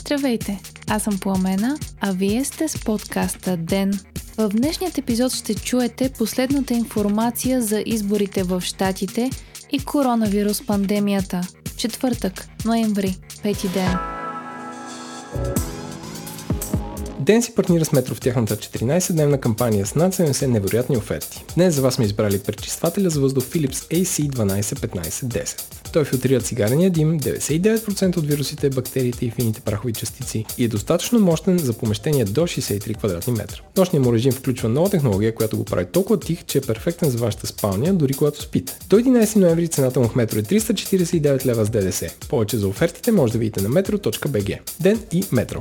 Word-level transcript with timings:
Здравейте, 0.00 0.60
аз 0.88 1.02
съм 1.02 1.18
Пламена, 1.18 1.78
а 2.00 2.12
вие 2.12 2.44
сте 2.44 2.68
с 2.68 2.84
подкаста 2.84 3.56
ДЕН. 3.56 3.92
В 4.38 4.48
днешният 4.48 4.98
епизод 4.98 5.32
ще 5.32 5.54
чуете 5.54 6.12
последната 6.18 6.74
информация 6.74 7.62
за 7.62 7.82
изборите 7.86 8.42
в 8.42 8.60
Штатите 8.60 9.30
и 9.72 9.84
коронавирус 9.84 10.66
пандемията. 10.66 11.40
Четвъртък, 11.76 12.48
ноември, 12.64 13.16
пети 13.42 13.68
ден. 13.68 13.96
Ден 17.26 17.42
си 17.42 17.54
партнира 17.54 17.84
с 17.84 17.92
Метро 17.92 18.14
в 18.14 18.20
тяхната 18.20 18.56
14-дневна 18.56 19.38
кампания 19.38 19.86
с 19.86 19.94
над 19.94 20.14
70 20.14 20.46
невероятни 20.46 20.96
оферти. 20.96 21.44
Днес 21.54 21.74
за 21.74 21.82
вас 21.82 21.94
сме 21.94 22.04
избрали 22.04 22.38
пречиствателя 22.38 23.10
за 23.10 23.20
въздух 23.20 23.44
Philips 23.44 23.74
AC121510. 23.74 25.62
Той 25.92 26.04
филтрира 26.04 26.40
цигарения 26.40 26.90
дим, 26.90 27.20
99% 27.20 28.16
от 28.16 28.26
вирусите, 28.26 28.70
бактериите 28.70 29.26
и 29.26 29.30
фините 29.30 29.60
прахови 29.60 29.92
частици 29.92 30.44
и 30.58 30.64
е 30.64 30.68
достатъчно 30.68 31.18
мощен 31.18 31.58
за 31.58 31.72
помещение 31.72 32.24
до 32.24 32.40
63 32.40 32.96
квадратни 32.96 33.32
метра. 33.32 33.60
Нощният 33.76 34.06
му 34.06 34.12
режим 34.12 34.32
включва 34.32 34.68
нова 34.68 34.90
технология, 34.90 35.34
която 35.34 35.56
го 35.56 35.64
прави 35.64 35.84
толкова 35.84 36.20
тих, 36.20 36.44
че 36.44 36.58
е 36.58 36.60
перфектен 36.60 37.10
за 37.10 37.18
вашата 37.18 37.46
спалня, 37.46 37.94
дори 37.94 38.14
когато 38.14 38.42
спите. 38.42 38.78
До 38.88 38.96
11 38.96 39.36
ноември 39.36 39.68
цената 39.68 40.00
му 40.00 40.08
в 40.08 40.14
Метро 40.14 40.38
е 40.38 40.42
349 40.42 41.46
лева 41.46 41.64
с 41.64 41.70
ДДС. 41.70 42.08
Повече 42.28 42.56
за 42.56 42.68
офертите 42.68 43.12
може 43.12 43.32
да 43.32 43.38
видите 43.38 43.62
на 43.62 43.68
metro.bg. 43.68 44.58
Ден 44.80 45.00
и 45.12 45.24
Метро. 45.32 45.60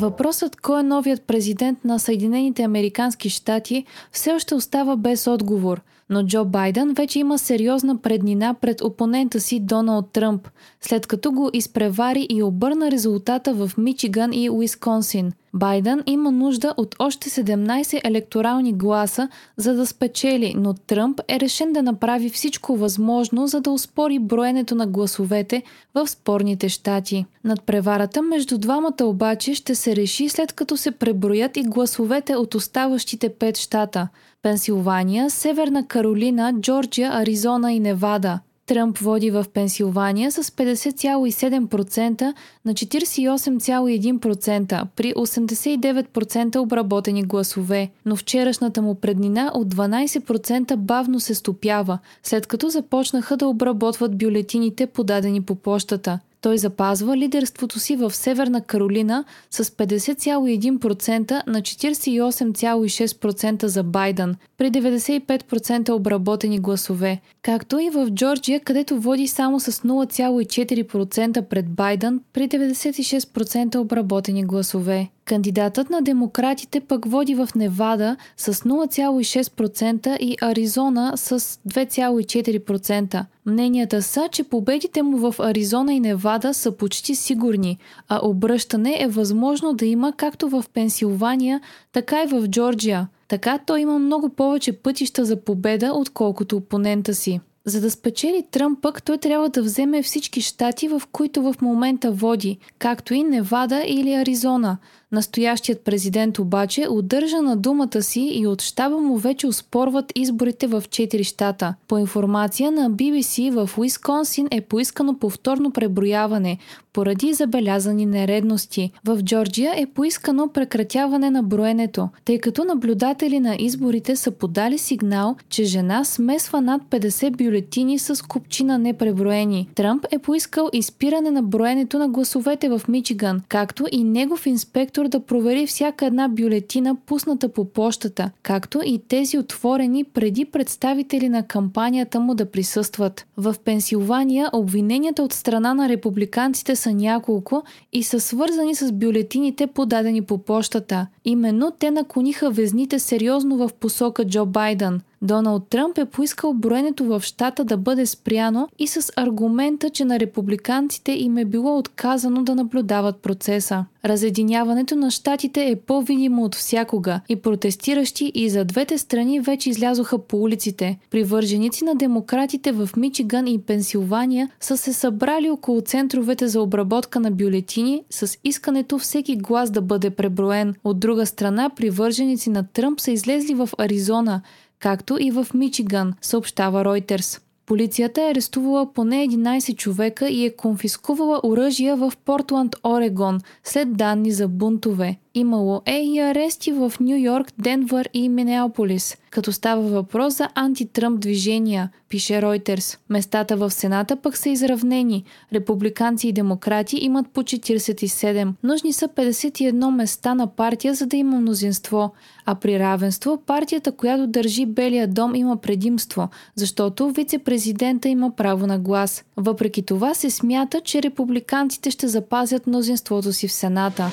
Въпросът 0.00 0.56
кой 0.56 0.80
е 0.80 0.82
новият 0.82 1.22
президент 1.22 1.84
на 1.84 1.98
Съединените 1.98 2.62
Американски 2.62 3.30
щати 3.30 3.84
все 4.12 4.32
още 4.32 4.54
остава 4.54 4.96
без 4.96 5.26
отговор, 5.26 5.80
но 6.10 6.22
Джо 6.22 6.44
Байден 6.44 6.94
вече 6.94 7.18
има 7.18 7.38
сериозна 7.38 7.96
преднина 7.96 8.54
пред 8.54 8.80
опонента 8.80 9.40
си 9.40 9.60
Доналд 9.60 10.10
Тръмп, 10.12 10.48
след 10.80 11.06
като 11.06 11.32
го 11.32 11.50
изпревари 11.52 12.26
и 12.30 12.42
обърна 12.42 12.90
резултата 12.90 13.54
в 13.54 13.70
Мичиган 13.78 14.32
и 14.32 14.50
Уисконсин. 14.50 15.32
Байден 15.54 16.02
има 16.06 16.30
нужда 16.30 16.74
от 16.76 16.96
още 16.98 17.30
17 17.30 18.00
електорални 18.04 18.72
гласа, 18.72 19.28
за 19.56 19.74
да 19.74 19.86
спечели, 19.86 20.54
но 20.56 20.74
Тръмп 20.74 21.20
е 21.28 21.40
решен 21.40 21.72
да 21.72 21.82
направи 21.82 22.30
всичко 22.30 22.76
възможно, 22.76 23.46
за 23.46 23.60
да 23.60 23.70
успори 23.70 24.18
броенето 24.18 24.74
на 24.74 24.86
гласовете 24.86 25.62
в 25.94 26.08
спорните 26.08 26.68
щати. 26.68 27.26
Над 27.44 27.62
преварата 27.62 28.22
между 28.22 28.58
двамата 28.58 29.04
обаче 29.04 29.54
ще 29.54 29.74
се 29.74 29.96
реши 29.96 30.28
след 30.28 30.52
като 30.52 30.76
се 30.76 30.90
преброят 30.90 31.56
и 31.56 31.62
гласовете 31.62 32.36
от 32.36 32.54
оставащите 32.54 33.28
пет 33.28 33.56
щата– 33.56 34.08
Пенсилвания, 34.42 35.30
Северна 35.30 35.86
Каролина, 35.86 36.54
Джорджия, 36.60 37.12
Аризона 37.12 37.72
и 37.72 37.80
Невада– 37.80 38.40
Тръмп 38.70 38.98
води 38.98 39.30
в 39.30 39.44
Пенсилвания 39.54 40.32
с 40.32 40.42
50,7% 40.42 42.34
на 42.64 42.74
48,1% 42.74 44.86
при 44.96 45.14
89% 45.14 46.56
обработени 46.56 47.22
гласове, 47.22 47.90
но 48.06 48.16
вчерашната 48.16 48.82
му 48.82 48.94
преднина 48.94 49.50
от 49.54 49.74
12% 49.74 50.76
бавно 50.76 51.20
се 51.20 51.34
стопява, 51.34 51.98
след 52.22 52.46
като 52.46 52.68
започнаха 52.68 53.36
да 53.36 53.48
обработват 53.48 54.18
бюлетините 54.18 54.86
подадени 54.86 55.42
по 55.42 55.54
почтата– 55.54 56.18
той 56.40 56.58
запазва 56.58 57.16
лидерството 57.16 57.78
си 57.78 57.96
в 57.96 58.10
Северна 58.10 58.60
Каролина 58.60 59.24
с 59.50 59.64
50,1% 59.64 61.46
на 61.46 61.62
48,6% 61.62 63.66
за 63.66 63.82
Байден 63.82 64.36
при 64.58 64.70
95% 64.70 65.90
обработени 65.90 66.58
гласове, 66.58 67.20
както 67.42 67.78
и 67.78 67.90
в 67.90 68.10
Джорджия, 68.10 68.60
където 68.60 69.00
води 69.00 69.28
само 69.28 69.60
с 69.60 69.72
0,4% 69.72 71.42
пред 71.42 71.70
Байден 71.70 72.20
при 72.32 72.48
96% 72.48 73.76
обработени 73.76 74.44
гласове. 74.44 75.08
Кандидатът 75.30 75.90
на 75.90 76.02
демократите 76.02 76.80
пък 76.80 77.04
води 77.04 77.34
в 77.34 77.48
Невада 77.56 78.16
с 78.36 78.54
0,6% 78.54 80.18
и 80.18 80.36
Аризона 80.40 81.12
с 81.16 81.40
2,4%. 81.40 83.24
Мненията 83.46 84.02
са, 84.02 84.28
че 84.32 84.44
победите 84.44 85.02
му 85.02 85.16
в 85.18 85.34
Аризона 85.38 85.94
и 85.94 86.00
Невада 86.00 86.54
са 86.54 86.72
почти 86.72 87.14
сигурни, 87.14 87.78
а 88.08 88.20
обръщане 88.22 88.96
е 89.00 89.08
възможно 89.08 89.74
да 89.74 89.86
има 89.86 90.12
както 90.16 90.48
в 90.48 90.64
Пенсилвания, 90.74 91.60
така 91.92 92.22
и 92.22 92.26
в 92.26 92.48
Джорджия. 92.48 93.08
Така 93.28 93.58
той 93.66 93.80
има 93.80 93.98
много 93.98 94.28
повече 94.28 94.72
пътища 94.72 95.24
за 95.24 95.36
победа, 95.36 95.92
отколкото 95.94 96.56
опонента 96.56 97.14
си. 97.14 97.40
За 97.64 97.80
да 97.80 97.90
спечели 97.90 98.46
Тръмп 98.50 98.82
пък, 98.82 99.02
той 99.02 99.18
трябва 99.18 99.48
да 99.48 99.62
вземе 99.62 100.02
всички 100.02 100.40
щати, 100.40 100.88
в 100.88 101.02
които 101.12 101.42
в 101.42 101.54
момента 101.62 102.12
води, 102.12 102.58
както 102.78 103.14
и 103.14 103.22
Невада 103.22 103.84
или 103.86 104.14
Аризона– 104.14 104.78
Настоящият 105.12 105.80
президент 105.80 106.38
обаче 106.38 106.86
удържа 106.90 107.42
на 107.42 107.56
думата 107.56 108.02
си 108.02 108.30
и 108.34 108.46
от 108.46 108.62
щаба 108.62 108.98
му 108.98 109.16
вече 109.16 109.46
успорват 109.46 110.12
изборите 110.14 110.66
в 110.66 110.82
4 110.82 111.24
щата. 111.24 111.74
По 111.88 111.98
информация 111.98 112.70
на 112.70 112.90
BBC 112.90 113.50
в 113.50 113.78
Уисконсин 113.78 114.48
е 114.50 114.60
поискано 114.60 115.18
повторно 115.18 115.70
преброяване 115.70 116.58
поради 116.92 117.32
забелязани 117.32 118.06
нередности. 118.06 118.92
В 119.04 119.22
Джорджия 119.22 119.74
е 119.76 119.86
поискано 119.86 120.48
прекратяване 120.48 121.30
на 121.30 121.42
броенето, 121.42 122.08
тъй 122.24 122.38
като 122.38 122.64
наблюдатели 122.64 123.40
на 123.40 123.56
изборите 123.58 124.16
са 124.16 124.30
подали 124.30 124.78
сигнал, 124.78 125.36
че 125.48 125.64
жена 125.64 126.04
смесва 126.04 126.60
над 126.60 126.82
50 126.82 127.36
бюлетини 127.36 127.98
с 127.98 128.26
купчина 128.26 128.78
непреброени. 128.78 129.68
Тръмп 129.74 130.06
е 130.10 130.18
поискал 130.18 130.68
изпиране 130.72 131.30
на 131.30 131.42
броенето 131.42 131.98
на 131.98 132.08
гласовете 132.08 132.68
в 132.68 132.82
Мичиган, 132.88 133.40
както 133.48 133.86
и 133.92 134.04
негов 134.04 134.46
инспектор 134.46 134.99
инспектор 135.00 135.18
да 135.18 135.26
провери 135.26 135.66
всяка 135.66 136.06
една 136.06 136.28
бюлетина, 136.28 136.96
пусната 137.06 137.48
по 137.48 137.64
почтата, 137.64 138.30
както 138.42 138.80
и 138.84 138.98
тези 139.08 139.38
отворени 139.38 140.04
преди 140.04 140.44
представители 140.44 141.28
на 141.28 141.46
кампанията 141.46 142.20
му 142.20 142.34
да 142.34 142.50
присъстват. 142.50 143.26
В 143.36 143.54
Пенсилвания 143.64 144.50
обвиненията 144.52 145.22
от 145.22 145.32
страна 145.32 145.74
на 145.74 145.88
републиканците 145.88 146.76
са 146.76 146.92
няколко 146.92 147.62
и 147.92 148.02
са 148.02 148.20
свързани 148.20 148.74
с 148.74 148.92
бюлетините 148.92 149.66
подадени 149.66 150.22
по 150.22 150.38
почтата. 150.38 151.06
Именно 151.24 151.72
те 151.78 151.90
наклониха 151.90 152.50
везните 152.50 152.98
сериозно 152.98 153.56
в 153.56 153.70
посока 153.80 154.24
Джо 154.24 154.46
Байден– 154.46 155.00
Доналд 155.22 155.68
Тръмп 155.68 155.98
е 155.98 156.04
поискал 156.04 156.52
броенето 156.52 157.04
в 157.04 157.20
щата 157.24 157.64
да 157.64 157.76
бъде 157.76 158.06
спряно 158.06 158.68
и 158.78 158.86
с 158.86 159.12
аргумента, 159.16 159.90
че 159.90 160.04
на 160.04 160.20
републиканците 160.20 161.12
им 161.12 161.38
е 161.38 161.44
било 161.44 161.78
отказано 161.78 162.42
да 162.42 162.54
наблюдават 162.54 163.16
процеса. 163.16 163.84
Разединяването 164.04 164.96
на 164.96 165.10
щатите 165.10 165.70
е 165.70 165.76
по-видимо 165.76 166.44
от 166.44 166.54
всякога 166.54 167.20
и 167.28 167.36
протестиращи 167.36 168.32
и 168.34 168.50
за 168.50 168.64
двете 168.64 168.98
страни 168.98 169.40
вече 169.40 169.70
излязоха 169.70 170.18
по 170.18 170.36
улиците. 170.36 170.98
Привърженици 171.10 171.84
на 171.84 171.94
демократите 171.94 172.72
в 172.72 172.90
Мичиган 172.96 173.46
и 173.46 173.62
Пенсилвания 173.62 174.50
са 174.60 174.76
се 174.76 174.92
събрали 174.92 175.50
около 175.50 175.80
центровете 175.80 176.48
за 176.48 176.62
обработка 176.62 177.20
на 177.20 177.30
бюлетини 177.30 178.02
с 178.10 178.38
искането 178.44 178.98
всеки 178.98 179.36
глас 179.36 179.70
да 179.70 179.80
бъде 179.80 180.10
преброен. 180.10 180.74
От 180.84 181.00
друга 181.00 181.26
страна, 181.26 181.70
привърженици 181.70 182.50
на 182.50 182.66
Тръмп 182.66 183.00
са 183.00 183.10
излезли 183.10 183.54
в 183.54 183.68
Аризона, 183.78 184.42
както 184.80 185.16
и 185.20 185.30
в 185.30 185.46
Мичиган, 185.54 186.14
съобщава 186.22 186.84
Reuters. 186.84 187.40
Полицията 187.70 188.22
е 188.22 188.30
арестувала 188.30 188.92
поне 188.92 189.28
11 189.28 189.76
човека 189.76 190.28
и 190.28 190.44
е 190.44 190.56
конфискувала 190.56 191.40
оръжия 191.44 191.96
в 191.96 192.12
Портланд, 192.24 192.76
Орегон, 192.84 193.40
след 193.64 193.96
данни 193.96 194.32
за 194.32 194.48
бунтове. 194.48 195.16
Имало 195.34 195.82
е 195.86 196.00
и 196.02 196.18
арести 196.18 196.72
в 196.72 196.92
Нью 197.00 197.16
Йорк, 197.16 197.52
Денвър 197.58 198.08
и 198.14 198.28
Минеаполис, 198.28 199.16
като 199.30 199.52
става 199.52 199.82
въпрос 199.82 200.36
за 200.36 200.48
антитръмп 200.54 201.20
движения, 201.20 201.90
пише 202.08 202.32
Reuters. 202.32 202.98
Местата 203.10 203.56
в 203.56 203.70
Сената 203.70 204.16
пък 204.16 204.36
са 204.36 204.48
изравнени. 204.48 205.24
Републиканци 205.52 206.28
и 206.28 206.32
демократи 206.32 206.96
имат 207.00 207.28
по 207.28 207.42
47. 207.42 208.52
Нужни 208.62 208.92
са 208.92 209.08
51 209.08 209.90
места 209.90 210.34
на 210.34 210.46
партия, 210.46 210.94
за 210.94 211.06
да 211.06 211.16
има 211.16 211.40
мнозинство. 211.40 212.12
А 212.46 212.54
при 212.54 212.78
равенство 212.78 213.42
партията, 213.46 213.92
която 213.92 214.26
държи 214.26 214.66
Белия 214.66 215.08
дом, 215.08 215.34
има 215.34 215.56
предимство, 215.56 216.28
защото 216.54 217.10
вице-президента 217.10 218.08
има 218.08 218.36
право 218.36 218.66
на 218.66 218.78
глас. 218.78 219.24
Въпреки 219.36 219.82
това 219.82 220.14
се 220.14 220.30
смята, 220.30 220.80
че 220.80 221.02
републиканците 221.02 221.90
ще 221.90 222.08
запазят 222.08 222.66
мнозинството 222.66 223.32
си 223.32 223.48
в 223.48 223.52
Сената. 223.52 224.10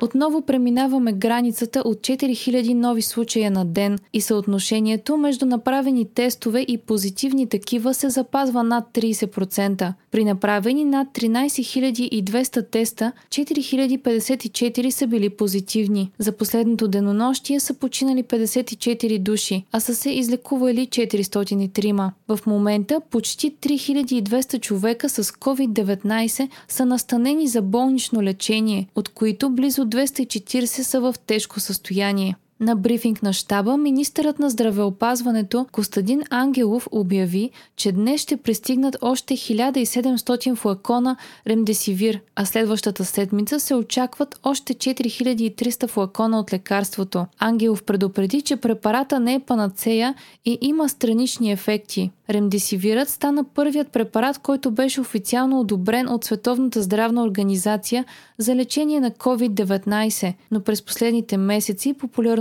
Отново 0.00 0.42
преминаваме 0.42 1.12
границата 1.12 1.80
от 1.80 1.98
4000 1.98 2.74
нови 2.74 3.02
случая 3.02 3.50
на 3.50 3.64
ден 3.64 3.98
и 4.12 4.20
съотношението 4.20 5.16
между 5.16 5.46
направени 5.46 6.08
тестове 6.14 6.60
и 6.60 6.78
позитивни 6.78 7.48
такива 7.48 7.94
се 7.94 8.10
запазва 8.10 8.62
над 8.62 8.84
30%. 8.94 9.92
При 10.10 10.24
направени 10.24 10.84
над 10.84 11.08
13 11.08 12.22
200 12.22 12.70
теста, 12.70 13.12
4054 13.28 14.90
са 14.90 15.06
били 15.06 15.30
позитивни. 15.30 16.10
За 16.18 16.32
последното 16.32 16.88
денонощие 16.88 17.60
са 17.60 17.74
починали 17.74 18.24
54 18.24 19.18
души, 19.18 19.64
а 19.72 19.80
са 19.80 19.94
се 19.94 20.10
излекували 20.10 20.86
403. 20.86 22.10
В 22.28 22.38
момента 22.46 23.00
почти 23.10 23.56
3200 23.56 24.60
човека 24.60 25.08
с 25.08 25.24
COVID-19 25.24 26.48
са 26.68 26.86
настанени 26.86 27.48
за 27.48 27.62
болнично 27.62 28.22
лечение, 28.22 28.88
от 28.94 29.08
които 29.08 29.50
близо 29.50 29.85
240 29.86 30.66
са 30.66 31.00
в 31.00 31.14
тежко 31.26 31.60
състояние. 31.60 32.36
На 32.60 32.76
брифинг 32.76 33.22
на 33.22 33.32
щаба 33.32 33.76
министърът 33.76 34.38
на 34.38 34.50
здравеопазването 34.50 35.66
Костадин 35.72 36.22
Ангелов 36.30 36.88
обяви, 36.92 37.50
че 37.76 37.92
днес 37.92 38.20
ще 38.20 38.36
пристигнат 38.36 38.96
още 39.00 39.34
1700 39.34 40.54
флакона 40.54 41.16
ремдесивир, 41.46 42.20
а 42.36 42.44
следващата 42.44 43.04
седмица 43.04 43.60
се 43.60 43.74
очакват 43.74 44.40
още 44.42 44.74
4300 44.74 45.88
флакона 45.88 46.40
от 46.40 46.52
лекарството. 46.52 47.26
Ангелов 47.38 47.82
предупреди, 47.82 48.42
че 48.42 48.56
препарата 48.56 49.20
не 49.20 49.34
е 49.34 49.40
панацея 49.40 50.14
и 50.44 50.58
има 50.60 50.88
странични 50.88 51.52
ефекти. 51.52 52.10
Ремдесивирът 52.30 53.08
стана 53.08 53.44
първият 53.44 53.88
препарат, 53.88 54.38
който 54.38 54.70
беше 54.70 55.00
официално 55.00 55.60
одобрен 55.60 56.08
от 56.08 56.24
Световната 56.24 56.82
здравна 56.82 57.22
организация 57.22 58.04
за 58.38 58.56
лечение 58.56 59.00
на 59.00 59.10
COVID-19, 59.10 60.34
но 60.50 60.60
през 60.60 60.82
последните 60.82 61.36
месеци 61.36 61.94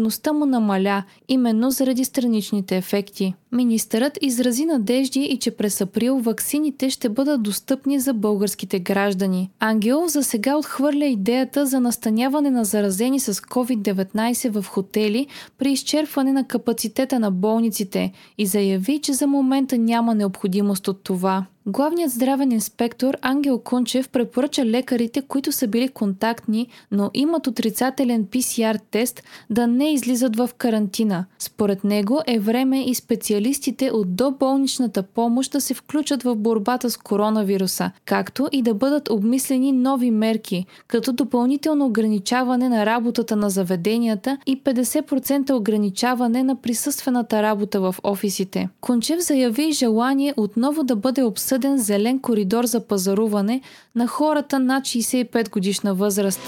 популярността 0.05 0.33
му 0.33 0.45
намаля 0.45 1.03
именно 1.27 1.71
заради 1.71 2.05
страничните 2.05 2.77
ефекти. 2.77 3.33
Министърът 3.51 4.17
изрази 4.21 4.65
надежди 4.65 5.21
и 5.21 5.37
че 5.37 5.51
през 5.51 5.81
април 5.81 6.19
ваксините 6.19 6.89
ще 6.89 7.09
бъдат 7.09 7.43
достъпни 7.43 7.99
за 7.99 8.13
българските 8.13 8.79
граждани. 8.79 9.49
Ангелов 9.59 10.11
за 10.11 10.23
сега 10.23 10.57
отхвърля 10.57 11.05
идеята 11.05 11.65
за 11.65 11.79
настаняване 11.79 12.49
на 12.49 12.65
заразени 12.65 13.19
с 13.19 13.33
COVID-19 13.33 14.49
в 14.49 14.65
хотели 14.67 15.27
при 15.57 15.71
изчерпване 15.71 16.31
на 16.31 16.47
капацитета 16.47 17.19
на 17.19 17.31
болниците 17.31 18.11
и 18.37 18.45
заяви, 18.45 19.01
че 19.01 19.13
за 19.13 19.27
момента 19.27 19.77
няма 19.77 20.15
необходимост 20.15 20.87
от 20.87 21.03
това. 21.03 21.45
Главният 21.67 22.12
здравен 22.12 22.51
инспектор 22.51 23.17
Ангел 23.21 23.59
Кунчев 23.59 24.09
препоръча 24.09 24.65
лекарите, 24.65 25.21
които 25.21 25.51
са 25.51 25.67
били 25.67 25.88
контактни, 25.88 26.67
но 26.91 27.12
имат 27.13 27.47
отрицателен 27.47 28.25
PCR 28.25 28.79
тест, 28.91 29.23
да 29.50 29.67
не 29.67 29.94
излизат 29.94 30.35
в 30.35 30.50
карантина. 30.57 31.25
Според 31.39 31.83
него 31.83 32.21
е 32.27 32.39
време 32.39 32.83
и 32.83 32.95
специалистите 32.95 33.91
от 33.91 34.15
доболничната 34.15 35.03
помощ 35.03 35.51
да 35.51 35.62
се 35.62 35.73
включат 35.73 36.23
в 36.23 36.35
борбата 36.35 36.89
с 36.89 36.97
коронавируса, 36.97 37.91
както 38.06 38.47
и 38.51 38.62
да 38.62 38.73
бъдат 38.73 39.09
обмислени 39.09 39.71
нови 39.71 40.12
мерки, 40.12 40.65
като 40.88 41.13
допълнително 41.13 41.85
ограничаване 41.85 42.69
на 42.69 42.85
работата 42.85 43.35
на 43.35 43.50
заведенията 43.50 44.38
и 44.45 44.63
50% 44.63 45.53
ограничаване 45.53 46.44
на 46.44 46.56
присъствената 46.56 47.41
работа 47.41 47.79
в 47.79 47.95
офисите. 48.03 48.69
Кунчев 48.81 49.19
заяви 49.19 49.71
желание 49.71 50.33
отново 50.38 50.83
да 50.83 50.95
бъде 50.95 51.23
обсъден 51.23 51.54
обсъден 51.55 51.77
зелен 51.77 52.19
коридор 52.19 52.65
за 52.65 52.79
пазаруване 52.79 53.61
на 53.95 54.07
хората 54.07 54.59
над 54.59 54.83
65 54.83 55.49
годишна 55.49 55.93
възраст. 55.93 56.39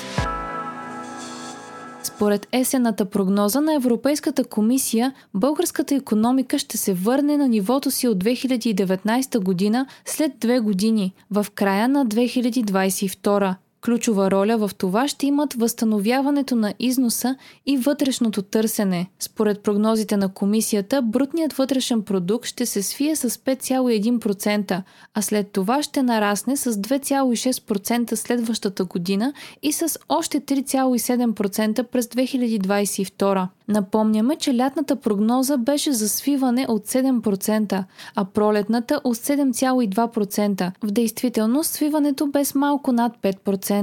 Според 2.04 2.48
есената 2.52 3.06
прогноза 3.06 3.62
на 3.62 3.74
Европейската 3.74 4.44
комисия, 4.44 5.14
българската 5.34 5.96
економика 5.96 6.60
ще 6.60 6.78
се 6.78 6.94
върне 6.94 7.38
на 7.38 7.48
нивото 7.48 7.92
си 7.92 8.08
от 8.08 8.24
2019 8.24 9.40
година 9.40 9.88
след 10.06 10.32
две 10.40 10.60
години, 10.60 11.14
в 11.32 11.46
края 11.56 11.88
на 11.88 12.06
2022. 12.06 13.56
Ключова 13.82 14.32
роля 14.32 14.58
в 14.58 14.72
това 14.78 15.08
ще 15.08 15.28
имат 15.28 15.54
възстановяването 15.54 16.56
на 16.56 16.74
износа 16.80 17.36
и 17.66 17.78
вътрешното 17.78 18.42
търсене. 18.42 19.08
Според 19.20 19.64
прогнозите 19.64 20.18
на 20.18 20.34
комисията, 20.34 21.02
брутният 21.02 21.54
вътрешен 21.54 22.02
продукт 22.02 22.46
ще 22.46 22.66
се 22.66 22.84
свие 22.84 23.16
с 23.16 23.30
5,1%, 23.30 24.82
а 25.14 25.22
след 25.22 25.52
това 25.52 25.84
ще 25.84 26.04
нарасне 26.04 26.58
с 26.58 26.74
2,6% 26.74 28.16
следващата 28.16 28.86
година 28.86 29.34
и 29.64 29.74
с 29.74 30.00
още 30.10 30.42
3,7% 30.42 31.84
през 31.84 32.08
2022. 32.08 33.48
Напомняме, 33.68 34.36
че 34.36 34.58
лятната 34.58 34.96
прогноза 34.96 35.58
беше 35.58 35.92
за 35.92 36.10
свиване 36.10 36.66
от 36.70 36.88
7%, 36.88 37.84
а 38.16 38.26
пролетната 38.26 39.02
от 39.04 39.18
7,2%. 39.18 40.72
В 40.84 40.92
действителност 40.92 41.72
свиването 41.72 42.28
без 42.28 42.56
малко 42.56 42.92
над 42.92 43.18
5%. 43.22 43.77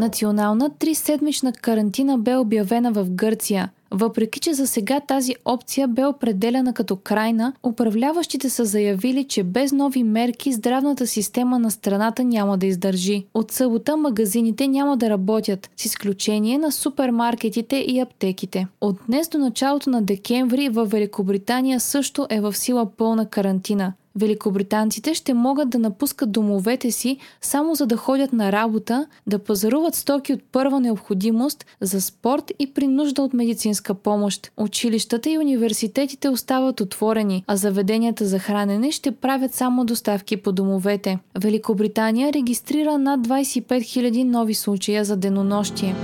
Национална 0.00 0.70
триседмична 0.78 1.52
карантина 1.52 2.18
бе 2.18 2.36
обявена 2.36 2.92
в 2.92 3.10
Гърция– 3.10 3.70
въпреки, 3.94 4.40
че 4.40 4.54
за 4.54 4.66
сега 4.66 5.00
тази 5.00 5.34
опция 5.44 5.88
бе 5.88 6.04
определена 6.04 6.74
като 6.74 6.96
крайна, 6.96 7.52
управляващите 7.62 8.50
са 8.50 8.64
заявили, 8.64 9.24
че 9.24 9.42
без 9.42 9.72
нови 9.72 10.04
мерки 10.04 10.52
здравната 10.52 11.06
система 11.06 11.58
на 11.58 11.70
страната 11.70 12.24
няма 12.24 12.58
да 12.58 12.66
издържи. 12.66 13.26
От 13.34 13.50
събота 13.50 13.96
магазините 13.96 14.68
няма 14.68 14.96
да 14.96 15.10
работят, 15.10 15.70
с 15.76 15.84
изключение 15.84 16.58
на 16.58 16.72
супермаркетите 16.72 17.76
и 17.76 18.00
аптеките. 18.00 18.66
От 18.80 18.96
днес 19.06 19.28
до 19.28 19.38
началото 19.38 19.90
на 19.90 20.02
декември 20.02 20.68
в 20.68 20.86
Великобритания 20.86 21.80
също 21.80 22.26
е 22.30 22.40
в 22.40 22.56
сила 22.56 22.86
пълна 22.96 23.26
карантина. 23.26 23.92
Великобританците 24.18 25.14
ще 25.14 25.34
могат 25.34 25.70
да 25.70 25.78
напускат 25.78 26.32
домовете 26.32 26.90
си 26.90 27.16
само 27.40 27.74
за 27.74 27.86
да 27.86 27.96
ходят 27.96 28.32
на 28.32 28.52
работа, 28.52 29.06
да 29.26 29.38
пазаруват 29.38 29.94
стоки 29.94 30.32
от 30.32 30.40
първа 30.52 30.80
необходимост 30.80 31.66
за 31.80 32.00
спорт 32.00 32.52
и 32.58 32.74
при 32.74 32.86
нужда 32.86 33.22
от 33.22 33.34
медицинска 33.34 33.94
помощ. 33.94 34.52
Училищата 34.56 35.30
и 35.30 35.38
университетите 35.38 36.28
остават 36.28 36.80
отворени, 36.80 37.44
а 37.46 37.56
заведенията 37.56 38.24
за 38.26 38.38
хранене 38.38 38.92
ще 38.92 39.10
правят 39.10 39.54
само 39.54 39.84
доставки 39.84 40.36
по 40.36 40.52
домовете. 40.52 41.18
Великобритания 41.38 42.32
регистрира 42.32 42.98
над 42.98 43.20
25 43.20 43.66
000 43.68 44.24
нови 44.24 44.54
случая 44.54 45.04
за 45.04 45.16
денонощие. 45.16 45.94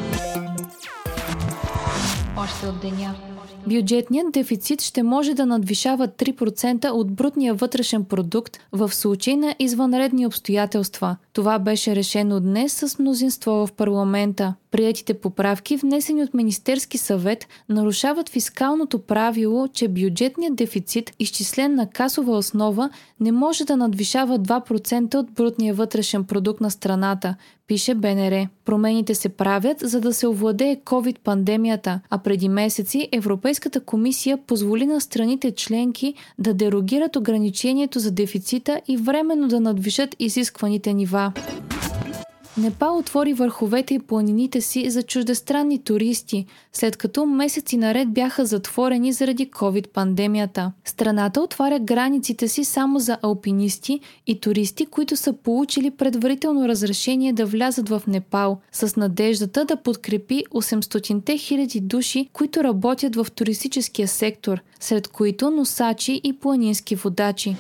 Още 2.43 2.67
от 2.67 2.81
деня. 2.81 3.15
Бюджетният 3.67 4.33
дефицит 4.33 4.83
ще 4.83 5.03
може 5.03 5.35
да 5.35 5.47
надвишава 5.47 6.09
3% 6.09 6.91
от 6.91 7.13
брутния 7.13 7.55
вътрешен 7.55 8.05
продукт 8.05 8.59
в 8.73 8.95
случай 8.95 9.37
на 9.37 9.55
извънредни 9.59 10.27
обстоятелства. 10.27 11.17
Това 11.33 11.59
беше 11.59 11.97
решено 11.97 12.41
днес 12.41 12.73
с 12.73 12.99
мнозинство 12.99 13.51
в 13.67 13.73
парламента. 13.73 14.55
Приятите 14.71 15.15
поправки, 15.15 15.77
внесени 15.77 16.23
от 16.23 16.35
Министерски 16.35 16.99
съвет, 16.99 17.47
нарушават 17.69 18.29
фискалното 18.29 18.99
правило, 18.99 19.69
че 19.69 19.89
бюджетният 19.89 20.57
дефицит, 20.57 21.13
изчислен 21.19 21.75
на 21.75 21.91
касова 21.91 22.37
основа, 22.37 22.91
не 23.21 23.33
може 23.33 23.65
да 23.65 23.77
надвишава 23.77 24.39
2% 24.39 25.15
от 25.15 25.33
брутния 25.33 25.75
вътрешен 25.75 26.25
продукт 26.25 26.61
на 26.61 26.71
страната, 26.71 27.35
пише 27.67 27.95
БНР. 27.95 28.47
Промените 28.65 29.15
се 29.15 29.29
правят, 29.29 29.81
за 29.81 30.01
да 30.01 30.13
се 30.15 30.29
овладее 30.29 30.77
COVID-пандемията, 30.77 32.01
а 32.11 32.19
преди 32.31 32.49
месеци 32.49 33.09
Европейската 33.13 33.81
комисия 33.81 34.37
позволи 34.47 34.87
на 34.87 35.01
страните 35.01 35.51
членки 35.51 36.15
да 36.39 36.55
дерогират 36.55 37.17
ограничението 37.17 37.99
за 37.99 38.11
дефицита 38.11 38.81
и 38.89 38.97
временно 38.97 39.49
да 39.49 39.61
надвишат 39.61 40.17
изискваните 40.19 40.93
нива. 40.93 41.33
Непал 42.59 42.99
отвори 42.99 43.35
върховете 43.35 43.95
и 43.95 43.99
планините 43.99 44.61
си 44.61 44.91
за 44.91 45.03
чуждестранни 45.03 45.85
туристи, 45.85 46.47
след 46.73 46.97
като 46.97 47.27
месеци 47.27 47.77
наред 47.77 48.13
бяха 48.13 48.47
затворени 48.47 49.13
заради 49.13 49.51
COVID-пандемията. 49.51 50.73
Страната 50.85 51.41
отваря 51.41 51.79
границите 51.79 52.49
си 52.49 52.65
само 52.65 52.99
за 52.99 53.19
алпинисти 53.23 54.01
и 54.27 54.41
туристи, 54.41 54.87
които 54.87 55.17
са 55.17 55.33
получили 55.33 55.91
предварително 55.91 56.69
разрешение 56.69 57.33
да 57.33 57.47
влязат 57.47 57.89
в 57.89 58.03
Непал, 58.07 58.61
с 58.73 58.97
надеждата 58.97 59.65
да 59.65 59.77
подкрепи 59.77 60.45
800 60.51 61.39
хиляди 61.39 61.81
души, 61.81 62.29
които 62.33 62.65
работят 62.65 63.17
в 63.17 63.27
туристическия 63.35 64.09
сектор, 64.09 64.63
сред 64.81 65.09
които 65.09 65.51
носачи 65.51 66.21
и 66.25 66.33
планински 66.33 66.95
водачи. 66.95 67.57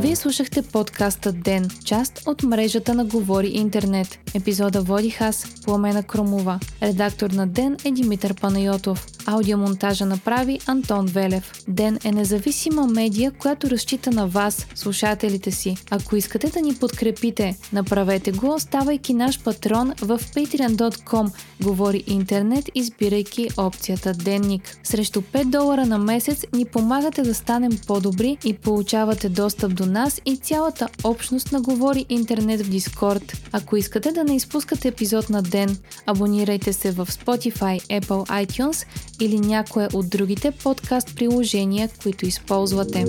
Вие 0.00 0.16
слушахте 0.16 0.62
подкаста 0.62 1.32
Ден, 1.32 1.68
част 1.84 2.22
от 2.26 2.42
мрежата 2.42 2.94
на 2.94 3.04
Говори 3.04 3.48
Интернет. 3.48 4.18
Епизода 4.34 4.82
водих 4.82 5.20
аз, 5.20 5.46
Пламена 5.64 6.02
Кромова. 6.02 6.60
Редактор 6.82 7.30
на 7.30 7.46
Ден 7.46 7.76
е 7.84 7.90
Димитър 7.90 8.34
Панайотов. 8.34 9.06
Аудиомонтажа 9.26 10.06
направи 10.06 10.60
Антон 10.66 11.06
Велев. 11.06 11.52
Ден 11.68 11.98
е 12.04 12.12
независима 12.12 12.86
медия, 12.86 13.30
която 13.30 13.70
разчита 13.70 14.10
на 14.10 14.26
вас, 14.26 14.66
слушателите 14.74 15.50
си. 15.50 15.76
Ако 15.90 16.16
искате 16.16 16.50
да 16.50 16.60
ни 16.60 16.74
подкрепите, 16.74 17.56
направете 17.72 18.32
го, 18.32 18.60
ставайки 18.60 19.14
наш 19.14 19.42
патрон 19.42 19.92
в 20.00 20.18
patreon.com. 20.18 21.32
Говори 21.62 22.04
интернет, 22.06 22.70
избирайки 22.74 23.48
опцията 23.56 24.12
Денник. 24.12 24.78
Срещу 24.82 25.20
5 25.20 25.44
долара 25.44 25.86
на 25.86 25.98
месец 25.98 26.44
ни 26.52 26.64
помагате 26.64 27.22
да 27.22 27.34
станем 27.34 27.78
по-добри 27.86 28.36
и 28.44 28.54
получавате 28.54 29.28
достъп 29.28 29.74
до 29.74 29.89
нас 29.90 30.20
и 30.24 30.36
цялата 30.36 30.88
общност 31.04 31.52
на 31.52 31.60
Говори 31.60 32.06
интернет 32.08 32.60
в 32.60 32.70
Дискорд. 32.70 33.32
Ако 33.52 33.76
искате 33.76 34.12
да 34.12 34.24
не 34.24 34.36
изпускате 34.36 34.88
епизод 34.88 35.30
на 35.30 35.42
ден, 35.42 35.78
абонирайте 36.06 36.72
се 36.72 36.90
в 36.90 37.06
Spotify, 37.06 38.00
Apple 38.00 38.46
iTunes 38.46 38.86
или 39.20 39.40
някое 39.40 39.88
от 39.92 40.10
другите 40.10 40.50
подкаст 40.50 41.16
приложения, 41.16 41.88
които 42.02 42.26
използвате. 42.26 43.04